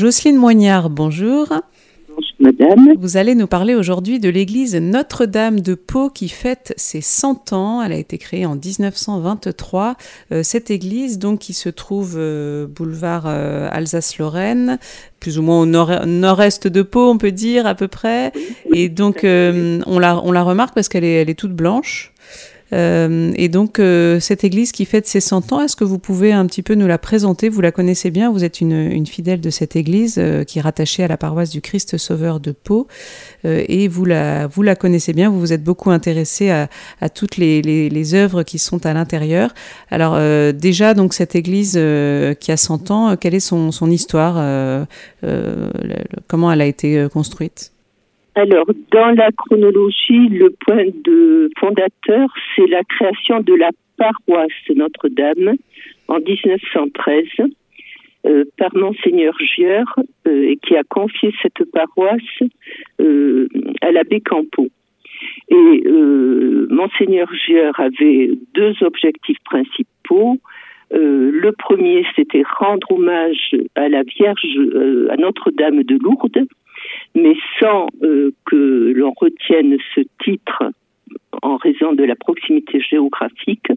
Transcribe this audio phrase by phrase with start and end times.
[0.00, 1.46] Jocelyne Moignard, bonjour.
[2.08, 2.94] Bonjour madame.
[2.98, 7.82] Vous allez nous parler aujourd'hui de l'église Notre-Dame de Pau qui fête ses 100 ans.
[7.82, 9.96] Elle a été créée en 1923.
[10.32, 14.78] Euh, cette église, donc, qui se trouve euh, boulevard euh, Alsace-Lorraine,
[15.20, 18.32] plus ou moins au nord- nord-est de Pau, on peut dire à peu près.
[18.72, 22.09] Et donc, on, la, on la remarque parce qu'elle est, elle est toute blanche.
[22.72, 26.32] Euh, et donc, euh, cette église qui fête ses 100 ans, est-ce que vous pouvez
[26.32, 27.48] un petit peu nous la présenter?
[27.48, 31.02] Vous la connaissez bien, vous êtes une, fidèle de cette église euh, qui est rattachée
[31.02, 32.86] à la paroisse du Christ Sauveur de Pau.
[33.44, 36.68] Et vous la, vous la connaissez bien, vous vous êtes beaucoup intéressé à,
[37.08, 39.54] toutes les, les, œuvres qui sont à l'intérieur.
[39.90, 40.18] Alors,
[40.52, 44.86] déjà, donc, cette église qui a 100 ans, quelle est son, histoire
[46.28, 47.72] Comment elle a été construite?
[48.40, 53.68] Alors, dans la chronologie, le point de fondateur, c'est la création de la
[53.98, 55.56] paroisse Notre-Dame
[56.08, 57.24] en 1913
[58.24, 59.94] euh, par Monseigneur Gieur
[60.26, 62.22] euh, qui a confié cette paroisse
[63.02, 63.46] euh,
[63.82, 64.68] à l'abbé Campo.
[65.50, 70.38] Et euh, Monseigneur Gieur avait deux objectifs principaux.
[70.92, 74.44] Le premier, c'était rendre hommage à la Vierge,
[75.10, 76.48] à Notre-Dame de Lourdes,
[77.14, 80.62] mais sans euh, que l'on retienne ce titre
[81.42, 83.68] en raison de la proximité géographique.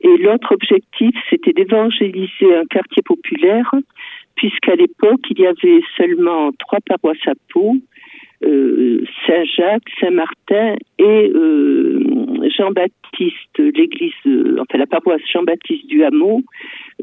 [0.00, 3.70] Et l'autre objectif, c'était d'évangéliser un quartier populaire,
[4.36, 7.76] puisqu'à l'époque, il y avait seulement trois paroisses à Pau,
[8.44, 16.42] euh, Saint-Jacques, Saint-Martin et euh, Jean-Baptiste, l'église, euh, enfin la paroisse Jean-Baptiste du Hameau,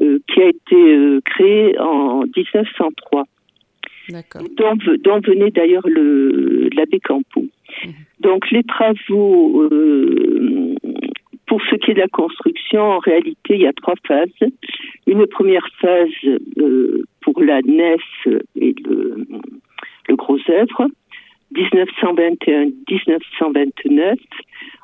[0.00, 3.35] euh, qui a été euh, créée en 1903 D'accord.
[4.08, 7.44] Dont, dont venait d'ailleurs le l'abbé Campo.
[8.20, 10.74] Donc les travaux, euh,
[11.46, 14.28] pour ce qui est de la construction, en réalité, il y a trois phases.
[15.06, 16.10] Une première phase
[16.58, 18.02] euh, pour la nef
[18.56, 19.26] et le,
[20.08, 20.88] le gros œuvre,
[21.54, 24.16] 1921-1929.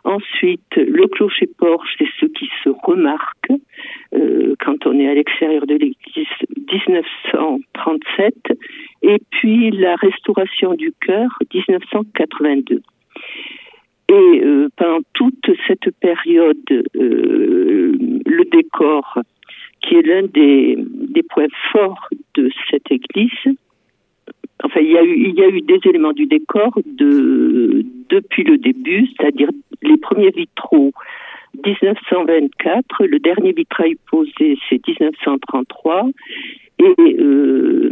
[0.05, 3.51] Ensuite, le clocher-porche, c'est ce qui se remarque
[4.14, 6.27] euh, quand on est à l'extérieur de l'église,
[6.70, 8.34] 1937
[9.02, 12.83] et puis la restauration du chœur 1982.
[14.08, 17.92] Et euh, pendant toute cette période, euh,
[18.27, 19.18] le décor,
[19.80, 20.77] qui est l'un des,
[21.30, 23.56] points forts de cette église,
[24.62, 24.98] enfin il y
[25.42, 29.48] a eu, des éléments du décor de, depuis le début, c'est-à-dire
[29.83, 30.92] les premiers vitraux
[31.55, 36.08] 1924, le dernier vitrail posé c'est 1933
[36.79, 37.90] et euh,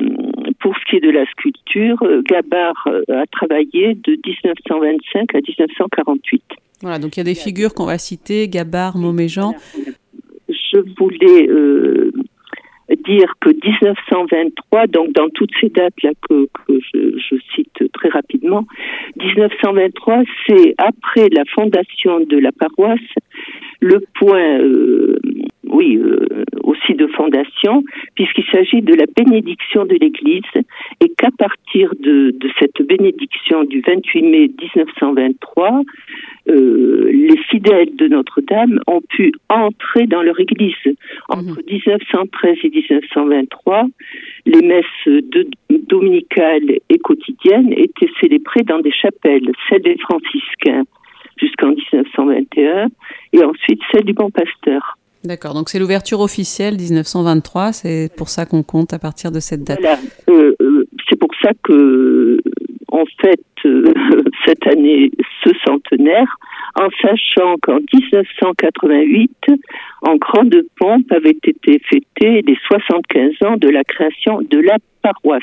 [0.60, 5.38] pour ce qui est de la sculpture, euh, Gabard euh, a travaillé de 1925 à
[5.38, 6.42] 1948.
[6.82, 9.54] Voilà, donc il y a des figures qu'on va citer, Gabard, Moméjean.
[10.48, 12.10] Je voulais euh,
[13.04, 18.66] dire que 1923, donc dans toutes ces dates-là que, que je, je cite très rapidement,
[19.16, 22.98] 1923, c'est après la fondation de la paroisse,
[23.80, 25.18] le point, euh,
[25.64, 27.82] oui, euh, aussi de fondation,
[28.14, 30.42] puisqu'il s'agit de la bénédiction de l'Église,
[31.00, 35.82] et qu'à partir de, de cette bénédiction du 28 mai 1923,
[36.48, 40.74] euh, les fidèles de Notre-Dame ont pu entrer dans leur église.
[41.28, 43.86] Entre 1913 et 1923,
[44.46, 50.84] les messes de, dominicales et quotidiennes étaient célébrées dans des chapelles, celle des franciscains
[51.40, 52.88] jusqu'en 1921
[53.40, 54.96] et ensuite celle du Bon Pasteur.
[55.24, 59.64] D'accord, donc c'est l'ouverture officielle 1923, c'est pour ça qu'on compte à partir de cette
[59.64, 59.78] date.
[59.80, 59.98] Voilà,
[60.30, 62.38] euh, euh, c'est pour ça que
[62.90, 63.92] on fête euh,
[64.46, 65.10] cette année
[65.44, 66.36] ce centenaire
[66.76, 69.30] en sachant qu'en 1988,
[70.02, 75.42] en grande pompe, avaient été fêtés les 75 ans de la création de la paroisse.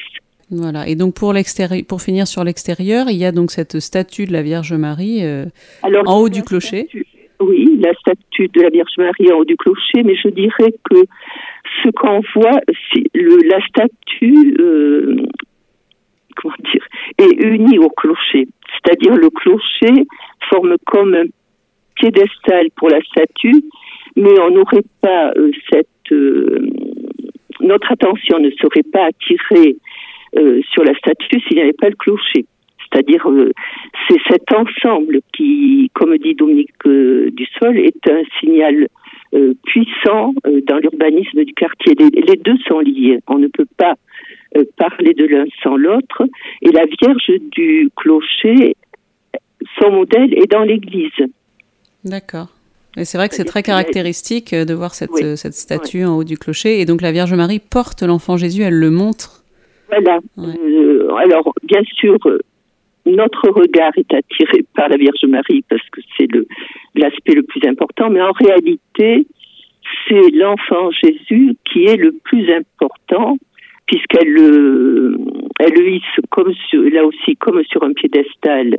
[0.50, 4.26] Voilà, et donc pour, l'extérieur, pour finir sur l'extérieur, il y a donc cette statue
[4.26, 5.46] de la Vierge Marie euh,
[5.84, 6.84] Alors, en haut du clocher.
[6.84, 7.06] statue-
[7.40, 11.04] oui, la statue de la Vierge Marie en haut du clocher, mais je dirais que
[11.84, 12.60] ce qu'on voit,
[13.14, 15.16] le, la statue, euh,
[16.36, 16.86] comment dire,
[17.20, 18.48] est unie au clocher.
[18.74, 20.08] C'est-à-dire le clocher
[20.50, 21.26] forme comme un
[21.96, 23.64] piédestal pour la statue,
[24.16, 26.70] mais on n'aurait pas euh, cette, euh,
[27.60, 29.76] notre attention ne serait pas attirée
[30.38, 32.46] euh, sur la statue s'il n'y avait pas le clocher.
[32.92, 33.52] C'est-à-dire, euh,
[34.08, 38.88] c'est cet ensemble qui, comme dit Dominique euh, Dussol, est un signal
[39.34, 40.34] euh, puissant
[40.68, 41.94] dans l'urbanisme du quartier.
[42.00, 43.20] Les, les deux sont liés.
[43.28, 43.96] On ne peut pas
[44.78, 46.24] parler de l'un sans l'autre.
[46.62, 48.76] Et la Vierge du clocher,
[49.80, 51.12] son modèle est dans l'église.
[52.06, 52.48] D'accord.
[52.96, 55.38] Et c'est vrai que c'est très caractéristique de voir cette, Oui.
[55.38, 56.80] cette statue en haut du clocher.
[56.80, 59.44] Et donc la Vierge Marie porte l'enfant Jésus, elle le montre
[59.90, 60.20] Voilà.
[61.20, 62.18] alors, bien sûr,
[63.08, 66.28] notre regard est attiré par la Vierge Marie parce que c'est
[66.96, 69.26] l'aspect le plus important, mais en réalité,
[70.08, 73.38] c'est l'enfant Jésus qui est le plus important
[73.86, 75.18] puisqu'elle le,
[75.60, 76.52] elle le hisse comme
[76.92, 78.78] là aussi comme sur un piédestal.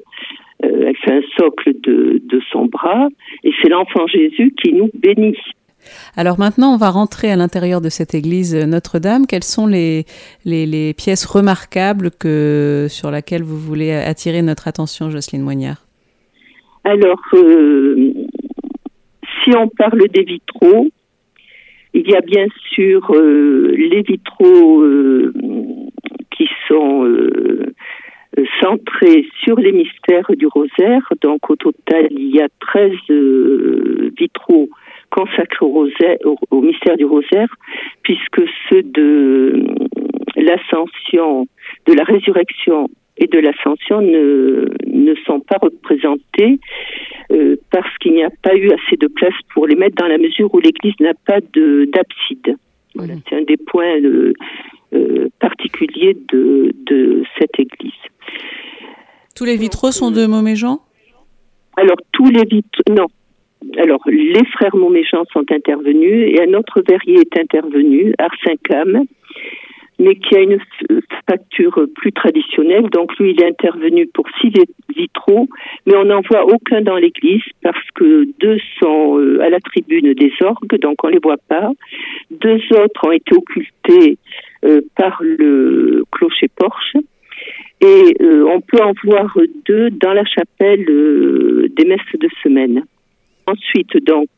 [0.65, 3.09] Euh, elle fait un socle de son bras
[3.45, 5.37] et c'est l'enfant Jésus qui nous bénit.
[6.17, 9.27] Alors maintenant, on va rentrer à l'intérieur de cette église Notre-Dame.
[9.27, 10.05] Quelles sont les,
[10.97, 12.11] pièces remarquables
[12.89, 15.87] sur lesquelles vous voulez attirer notre attention, Jocelyne Moignard
[16.85, 18.13] Alors, euh,
[19.45, 20.89] si on parle des vitraux,
[21.95, 25.33] il y a bien sûr euh, les vitraux euh,
[26.37, 27.07] qui sont
[28.61, 31.03] centrés sur les mystères du rosaire.
[31.23, 32.93] Donc au total, il y a 13
[34.19, 34.69] vitraux
[35.19, 36.17] consacrés au, rosaire,
[36.51, 37.49] au, mystère du rosaire,
[38.03, 39.65] puisque ceux de
[40.37, 41.47] l'ascension,
[41.87, 46.61] de la résurrection et de l'ascension ne, ne sont pas représentés
[47.33, 50.19] euh, parce qu'il n'y a pas eu assez de place pour les mettre dans la
[50.19, 52.57] mesure où l'Église n'a pas d'abside.
[52.95, 54.33] Voilà, c'est un des points euh,
[54.95, 57.93] euh, particuliers de, de cette Église.
[59.35, 60.79] Tous les vitraux sont de Montméjean
[61.77, 63.07] Alors tous les vitraux, non,
[63.79, 69.05] alors, les frères Montméjean sont intervenus et un autre verrier est intervenu, Arsincam,
[70.01, 70.59] mais qui a une
[71.29, 72.89] facture plus traditionnelle.
[72.91, 74.53] Donc, lui, il est intervenu pour six
[74.95, 75.49] vitraux,
[75.87, 80.13] mais on n'en voit aucun dans l'église parce que deux sont euh, à la tribune
[80.15, 81.71] des orgues, donc on les voit pas.
[82.31, 84.19] Deux autres ont été occultés
[84.65, 86.97] euh, par le clocher-porche.
[87.81, 89.37] Et euh, on peut en voir
[89.67, 90.85] deux dans la chapelle
[91.77, 92.83] des messes de semaine.
[93.49, 94.29] Ensuite, donc,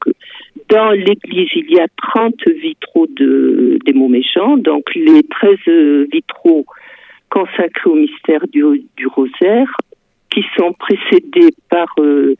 [0.69, 6.65] dans l'église, il y a 30 vitraux de, des mots méchants, donc les 13 vitraux
[7.29, 8.65] consacrés au mystère du,
[9.07, 9.77] rosaire,
[10.33, 12.37] qui sont précédés par euh,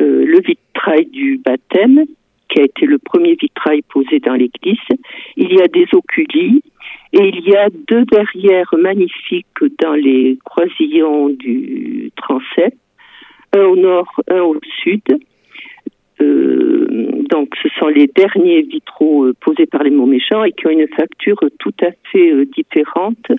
[0.00, 2.04] euh, le vitrail du baptême,
[2.48, 4.78] qui a été le premier vitrail posé dans l'église.
[5.36, 6.62] Il y a des oculis
[7.12, 9.46] et il y a deux verrières magnifiques
[9.82, 12.76] dans les croisillons du transept,
[13.52, 15.02] un au nord, un au sud.
[16.20, 16.86] Euh,
[17.30, 20.70] donc, ce sont les derniers vitraux euh, posés par les mots méchants et qui ont
[20.70, 23.32] une facture tout à fait euh, différente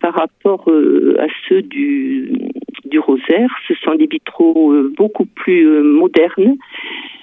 [0.00, 2.30] par rapport à ceux du,
[2.84, 3.48] du rosaire.
[3.66, 6.56] Ce sont des vitraux beaucoup plus modernes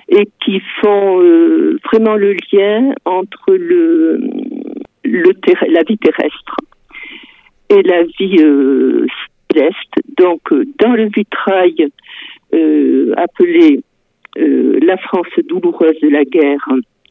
[0.09, 1.19] et qui font
[1.85, 4.19] vraiment le lien entre le
[5.03, 6.55] la vie terrestre
[7.69, 8.37] et la vie
[9.51, 9.93] céleste.
[10.17, 10.41] Donc,
[10.79, 11.87] dans le vitrail
[13.15, 13.81] appelé
[14.37, 16.67] euh, la France douloureuse de la guerre,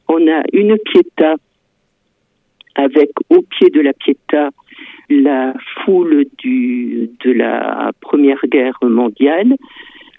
[0.08, 1.36] on a une piéta
[2.74, 4.50] avec au pied de la piéta
[5.10, 9.56] la foule du, de la Première Guerre mondiale,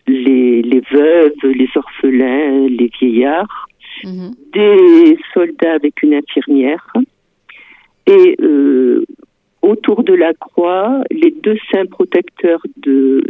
[0.07, 3.67] les, les veuves, les orphelins, les vieillards,
[4.03, 4.31] mhm.
[4.53, 6.85] des soldats avec une infirmière,
[8.05, 9.05] et euh,
[9.61, 13.23] autour de la croix, les deux saints protecteurs de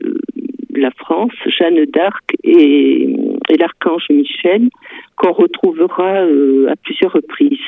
[0.75, 3.15] la France, Jeanne d'Arc et,
[3.59, 4.69] l'archange Michel,
[5.17, 7.59] qu'on retrouvera euh, à plusieurs reprises.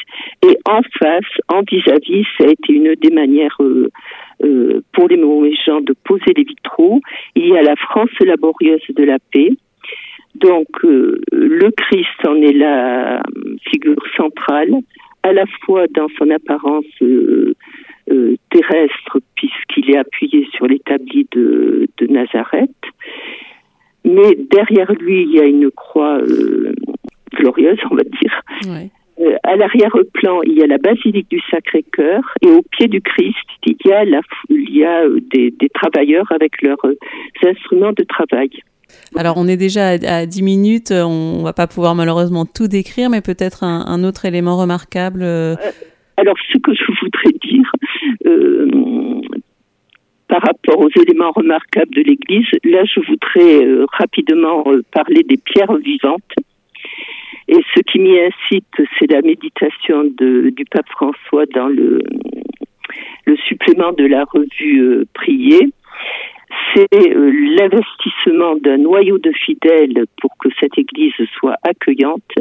[0.43, 3.89] Et en face, en vis-à-vis, ça a été une des manières euh,
[4.43, 5.17] euh, pour les
[5.65, 7.01] gens de poser les vitraux.
[7.35, 9.51] Il y a la France laborieuse de la paix.
[10.35, 13.21] Donc, le Christ en est la
[13.69, 14.73] figure centrale,
[15.21, 16.85] à la fois dans son apparence
[18.49, 22.71] terrestre puisqu'il est appuyé sur l'établi de Nazareth.
[24.13, 26.73] Mais derrière lui, il y a une croix euh,
[27.33, 28.41] glorieuse, on va dire.
[29.19, 33.35] Euh, à l'arrière-plan, il y a la basilique du Sacré-Cœur et au pied du Christ,
[33.65, 35.03] il y a, la, il y a
[35.33, 36.83] des, des travailleurs avec leurs
[37.45, 38.49] instruments de travail.
[39.15, 43.21] Alors on est déjà à, 10 minutes, on va pas pouvoir malheureusement tout décrire, mais
[43.21, 45.23] peut-être un, un, autre élément remarquable.
[46.17, 47.71] alors ce que je voudrais dire,
[48.25, 48.69] euh,
[50.33, 55.37] par rapport aux éléments remarquables de l'Église, là je voudrais euh, rapidement euh, parler des
[55.37, 56.33] pierres vivantes.
[57.47, 58.65] Et ce qui m'y incite,
[58.97, 62.01] c'est la méditation du pape François dans le,
[63.47, 65.69] supplément de la revue Prier
[66.73, 72.31] c'est l'investissement d'un noyau de fidèles pour que cette Église soit accueillante,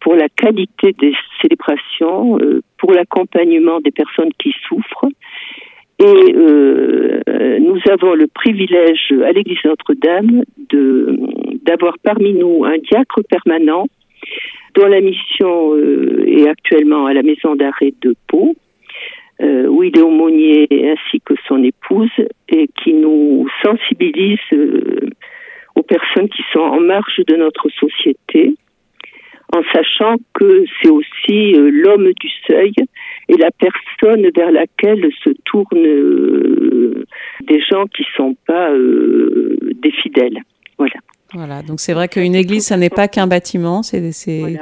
[0.00, 2.38] pour la qualité des célébrations,
[2.78, 5.08] pour l'accompagnement des personnes qui souffrent.
[5.98, 11.16] Et euh, nous avons le privilège à l'Église Notre-Dame de
[11.62, 13.86] d'avoir parmi nous un diacre permanent
[14.74, 18.54] dont la mission euh, est actuellement à la maison d'arrêt de Pau.
[19.40, 22.10] euh, où il est aumônier ainsi que son épouse
[22.48, 25.10] et qui nous sensibilise euh,
[25.74, 28.54] aux personnes qui sont en marge de notre société
[29.54, 32.72] en sachant que c'est aussi l'homme du seuil
[33.28, 37.04] et la personne vers laquelle se tournent
[37.42, 38.70] des gens qui ne sont pas
[39.82, 40.38] des fidèles.
[40.78, 40.94] Voilà.
[41.34, 44.12] Voilà, donc c'est vrai qu'une église, ça n'est pas qu'un bâtiment, c'est,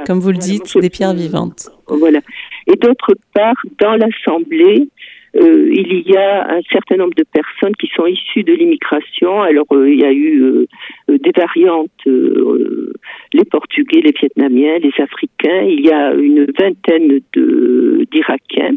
[0.07, 1.69] comme vous le dites, des pierres vivantes.
[1.87, 2.19] Voilà.
[2.67, 4.89] Et d'autre part, dans l'Assemblée,
[5.37, 9.41] euh, il y a un certain nombre de personnes qui sont issues de l'immigration.
[9.41, 10.65] Alors, euh, il y a eu euh,
[11.09, 15.63] des variantes, les Portugais, les Vietnamiens, les Africains.
[15.63, 18.75] Il y a une vingtaine de, d'Irakiens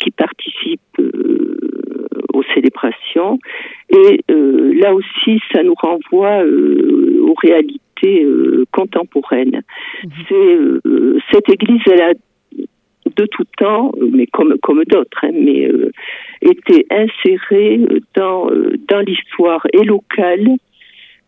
[0.00, 0.80] qui participent
[2.32, 3.38] aux célébrations.
[3.90, 8.26] Et là aussi, ça nous renvoie aux réalités
[8.72, 9.62] contemporaines.
[10.04, 10.08] Mmh.
[10.28, 10.58] C'est,
[11.32, 12.12] cette église, elle a
[13.16, 15.90] de tout temps, mais comme, comme d'autres, hein, mais euh,
[16.42, 17.80] était inséré
[18.14, 20.48] dans, euh, dans l'histoire et locale.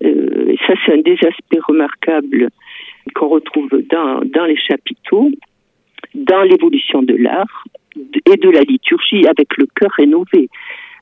[0.04, 2.48] Euh, ça, c'est un des aspects remarquables
[3.14, 5.30] qu'on retrouve dans, dans les chapiteaux,
[6.14, 7.64] dans l'évolution de l'art
[7.96, 10.48] et de la liturgie avec le cœur rénové.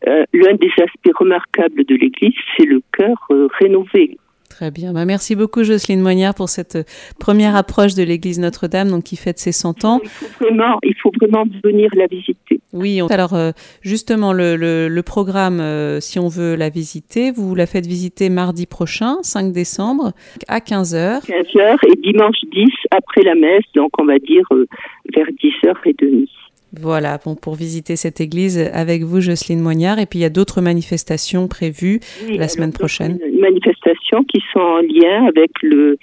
[0.04, 3.16] L'un des aspects remarquables de l'Église, c'est le cœur
[3.58, 4.16] rénové
[4.56, 4.94] Très bien.
[4.94, 6.78] Bah, merci beaucoup, Jocelyne Moignard, pour cette
[7.20, 10.00] première approche de l'église Notre-Dame, donc qui fête ses 100 ans.
[10.02, 12.58] Il faut vraiment, il faut vraiment venir la visiter.
[12.72, 13.50] Oui, alors euh,
[13.82, 18.64] justement, le, le, programme, euh, si on veut la visiter, vous la faites visiter mardi
[18.64, 20.12] prochain, 5 décembre,
[20.48, 21.26] à 15h.
[21.26, 24.66] 15h et dimanche 10 après la messe, donc on va dire euh,
[25.14, 26.28] vers 10h30.
[26.72, 29.98] Voilà, bon, pour visiter cette église avec vous, Jocelyne Moignard.
[29.98, 33.18] Et puis il y a d'autres manifestations prévues la semaine prochaine.
[33.40, 35.96] Manifestations qui sont en lien avec le,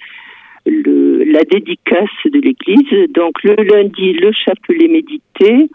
[0.66, 3.12] le la dédicace de l'église.
[3.12, 5.68] Donc le lundi, le chapelet médité.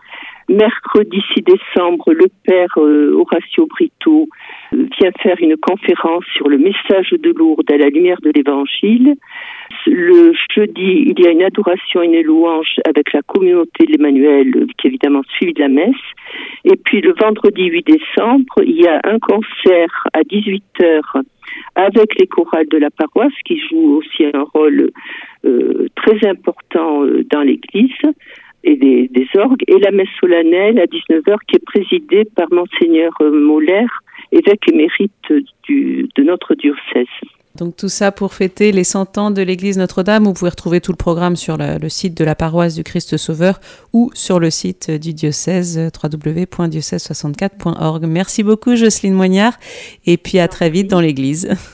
[0.50, 4.27] Mercredi 6 décembre, le père euh, Horacio Brito
[5.00, 9.15] vient faire une conférence sur le message de Lourdes à la lumière de l'Évangile.
[9.86, 14.68] Le jeudi, il y a une adoration et une louange avec la communauté de l'Emmanuel,
[14.77, 15.96] qui évidemment suivie de la messe.
[16.65, 21.24] Et puis le vendredi 8 décembre, il y a un concert à 18h
[21.75, 24.91] avec les chorales de la paroisse qui jouent aussi un rôle
[25.46, 27.91] euh, très important euh, dans l'Église
[28.63, 33.12] et des, des, orgues, et la messe solennelle à 19h qui est présidée par monseigneur
[33.22, 33.86] euh, Moller,
[34.31, 35.12] évêque émérite
[35.63, 37.07] du, de notre diocèse.
[37.55, 40.24] Donc tout ça pour fêter les 100 ans de l'église Notre-Dame.
[40.24, 43.59] Vous pouvez retrouver tout le programme sur le, site de la paroisse du Christ Sauveur
[43.91, 48.05] ou sur le site du diocèse www.diocèse64.org.
[48.05, 49.53] Merci beaucoup Jocelyne Moignard
[50.05, 51.50] et puis à très vite dans l'église.